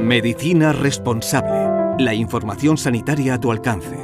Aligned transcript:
Medicina 0.00 0.72
responsable. 0.72 2.02
La 2.02 2.14
información 2.14 2.78
sanitaria 2.78 3.34
a 3.34 3.40
tu 3.40 3.50
alcance. 3.50 3.96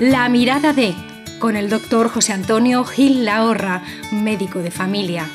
La 0.00 0.28
mirada 0.28 0.72
de, 0.72 0.94
con 1.38 1.56
el 1.56 1.70
doctor 1.70 2.08
José 2.08 2.32
Antonio 2.32 2.84
Gil 2.84 3.24
Lahorra, 3.24 3.82
médico 4.12 4.60
de 4.60 4.70
familia. 4.70 5.26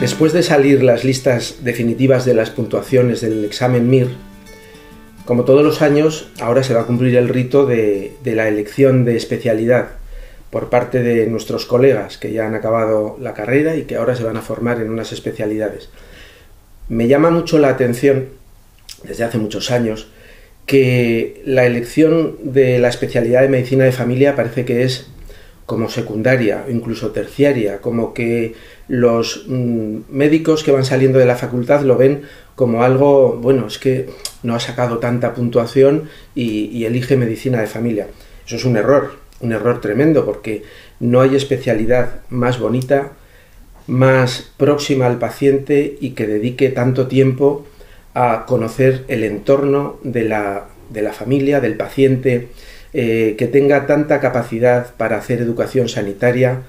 Después 0.00 0.32
de 0.32 0.42
salir 0.42 0.82
las 0.82 1.04
listas 1.04 1.58
definitivas 1.62 2.24
de 2.24 2.34
las 2.34 2.50
puntuaciones 2.50 3.20
del 3.20 3.44
examen 3.44 3.88
MIR, 3.88 4.08
como 5.24 5.44
todos 5.44 5.64
los 5.64 5.82
años, 5.82 6.28
ahora 6.40 6.64
se 6.64 6.74
va 6.74 6.80
a 6.80 6.86
cumplir 6.86 7.16
el 7.16 7.28
rito 7.28 7.64
de, 7.64 8.16
la 8.24 8.48
elección 8.48 9.04
de 9.04 9.16
especialidad 9.16 10.01
por 10.52 10.68
parte 10.68 11.02
de 11.02 11.26
nuestros 11.28 11.64
colegas 11.64 12.18
que 12.18 12.30
ya 12.30 12.46
han 12.46 12.54
acabado 12.54 13.16
la 13.18 13.32
carrera 13.32 13.74
y 13.74 13.84
que 13.84 13.96
ahora 13.96 14.14
se 14.14 14.22
van 14.22 14.36
a 14.36 14.42
formar 14.42 14.82
en 14.82 14.90
unas 14.90 15.10
especialidades. 15.10 15.88
Me 16.90 17.08
llama 17.08 17.30
mucho 17.30 17.58
la 17.58 17.70
atención, 17.70 18.28
desde 19.02 19.24
hace 19.24 19.38
muchos 19.38 19.70
años, 19.70 20.08
que 20.66 21.40
la 21.46 21.64
elección 21.64 22.36
de 22.42 22.78
la 22.78 22.88
especialidad 22.88 23.40
de 23.40 23.48
medicina 23.48 23.84
de 23.84 23.92
familia 23.92 24.36
parece 24.36 24.66
que 24.66 24.82
es 24.82 25.06
como 25.64 25.88
secundaria 25.88 26.66
incluso 26.68 27.12
terciaria, 27.12 27.80
como 27.80 28.12
que 28.12 28.54
los 28.88 29.46
mm, 29.48 30.00
médicos 30.10 30.64
que 30.64 30.70
van 30.72 30.84
saliendo 30.84 31.18
de 31.18 31.24
la 31.24 31.36
facultad 31.36 31.80
lo 31.80 31.96
ven 31.96 32.24
como 32.56 32.82
algo, 32.82 33.38
bueno, 33.38 33.68
es 33.68 33.78
que 33.78 34.10
no 34.42 34.54
ha 34.54 34.60
sacado 34.60 34.98
tanta 34.98 35.32
puntuación 35.32 36.10
y, 36.34 36.84
elige 36.84 37.16
medicina 37.16 37.58
de 37.62 37.68
familia. 37.68 38.08
Eso 38.46 38.56
es 38.56 38.66
un 38.66 38.76
error, 38.76 39.21
un 39.42 39.52
error 39.52 39.80
tremendo, 39.80 40.24
porque 40.24 40.62
no 41.00 41.20
hay 41.20 41.36
especialidad 41.36 42.20
más 42.30 42.58
bonita, 42.58 43.12
más 43.86 44.50
próxima 44.56 45.06
al 45.06 45.18
paciente 45.18 45.96
y 46.00 46.10
que 46.10 46.26
dedique 46.26 46.70
tanto 46.70 47.08
tiempo 47.08 47.66
a 48.14 48.44
conocer 48.46 49.04
el 49.08 49.24
entorno 49.24 49.98
de 50.02 50.24
la, 50.24 50.66
familia, 51.12 51.60
del 51.60 51.76
paciente, 51.76 52.48
eh, 52.92 53.34
que 53.36 53.46
tenga 53.46 53.86
tanta 53.86 54.20
capacidad 54.20 54.94
para 54.96 55.16
hacer 55.16 55.40
educación 55.40 55.88
sanitaria, 55.88 56.62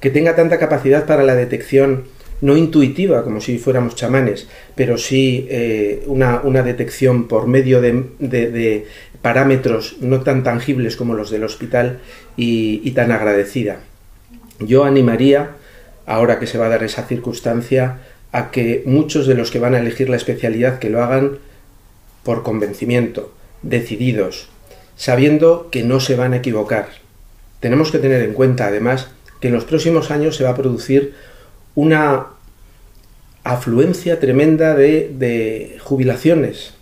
que 0.00 0.10
tenga 0.10 0.36
tanta 0.36 0.58
capacidad 0.58 1.06
para 1.06 1.24
la 1.24 1.34
detección 1.34 2.04
no 2.40 2.56
intuitiva, 2.56 3.24
como 3.24 3.40
si 3.40 3.58
fuéramos 3.58 3.94
chamanes, 3.94 4.48
pero 4.74 4.98
sí 4.98 5.46
eh, 5.50 6.04
una, 6.06 6.62
detección 6.62 7.28
por 7.28 7.46
medio 7.46 7.80
de, 7.80 8.86
parámetros 9.22 9.96
no 10.00 10.20
tan 10.20 10.44
tangibles 10.44 10.96
como 10.96 11.14
los 11.14 11.30
del 11.30 11.44
hospital 11.44 11.98
y, 12.36 12.90
tan 12.92 13.10
agradecida. 13.10 13.80
Yo 14.60 14.84
animaría, 14.84 15.56
ahora 16.06 16.38
que 16.38 16.46
se 16.46 16.58
va 16.58 16.66
a 16.66 16.70
dar 16.70 16.84
esa 16.84 17.04
circunstancia, 17.04 17.98
a 18.30 18.50
que 18.50 18.82
muchos 18.86 19.26
de 19.26 19.34
los 19.34 19.50
que 19.50 19.58
van 19.58 19.74
a 19.74 19.80
elegir 19.80 20.08
la 20.08 20.16
especialidad 20.16 20.78
que 20.78 20.90
lo 20.90 21.02
hagan 21.02 21.38
por 22.22 22.42
convencimiento, 22.42 23.32
decididos, 23.62 24.48
sabiendo 24.96 25.68
que 25.70 25.82
no 25.82 25.98
se 25.98 26.14
van 26.14 26.34
a 26.34 26.36
equivocar. 26.36 26.88
Tenemos 27.60 27.90
que 27.90 27.98
tener 27.98 28.22
en 28.22 28.34
cuenta, 28.34 28.66
además, 28.66 29.08
que 29.40 29.48
en 29.48 29.54
los 29.54 29.64
próximos 29.64 30.10
años 30.10 30.36
se 30.36 30.44
va 30.44 30.50
a 30.50 30.56
producir 30.56 31.14
una 31.78 32.26
afluencia 33.44 34.18
tremenda 34.18 34.74
de, 34.74 35.76
jubilaciones 35.78 36.74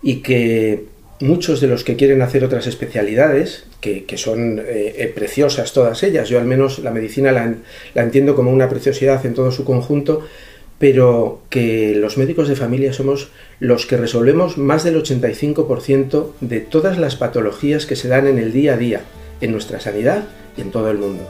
y 0.00 0.22
que 0.22 0.84
muchos 1.18 1.60
de 1.60 1.66
los 1.66 1.82
que 1.82 1.96
quieren 1.96 2.22
hacer 2.22 2.44
otras 2.44 2.68
especialidades, 2.68 3.64
que, 3.80 4.06
son 4.14 4.60
eh, 4.60 4.94
eh, 4.96 5.12
preciosas 5.12 5.72
todas 5.72 6.04
ellas, 6.04 6.28
yo 6.28 6.38
al 6.38 6.44
menos 6.44 6.78
la 6.78 6.92
medicina 6.92 7.32
la, 7.32 7.56
la, 7.94 8.02
entiendo 8.02 8.36
como 8.36 8.52
una 8.52 8.68
preciosidad 8.68 9.26
en 9.26 9.34
todo 9.34 9.50
su 9.50 9.64
conjunto, 9.64 10.24
pero 10.78 11.42
que 11.50 11.96
los 11.96 12.16
médicos 12.16 12.46
de 12.46 12.54
familia 12.54 12.92
somos 12.92 13.32
los 13.58 13.86
que 13.86 13.96
resolvemos 13.96 14.56
más 14.56 14.84
del 14.84 15.02
85% 15.02 16.30
de 16.40 16.60
todas 16.60 16.96
las 16.96 17.16
patologías 17.16 17.86
que 17.86 17.96
se 17.96 18.06
dan 18.06 18.28
en 18.28 18.38
el 18.38 18.52
día 18.52 18.74
a 18.74 18.76
día, 18.76 19.00
en 19.40 19.50
nuestra 19.50 19.80
sanidad 19.80 20.28
y 20.56 20.60
en 20.60 20.70
todo 20.70 20.92
el 20.92 20.98
mundo. 20.98 21.28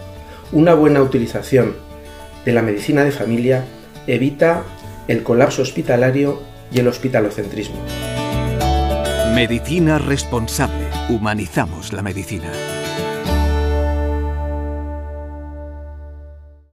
Una 0.53 0.75
buena 0.75 1.03
utilización 1.03 1.89
de 2.45 2.53
la 2.53 2.63
medicina 2.63 3.05
de 3.05 3.13
familia 3.13 3.65
evita 4.07 4.65
el 5.09 5.23
colapso 5.23 5.63
hospitalario 5.63 6.43
y 6.73 6.79
el 6.81 6.89
hospitalocentrismo. 6.89 7.77
Medicina 9.35 9.99
responsable. 9.99 10.87
Humanizamos 11.09 11.93
la 11.93 12.03
medicina. 12.03 12.51